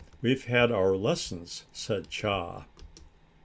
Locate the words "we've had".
0.23-0.71